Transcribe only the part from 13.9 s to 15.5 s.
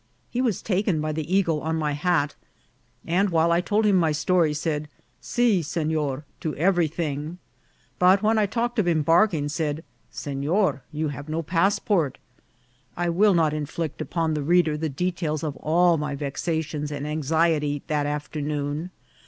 upon the reader the details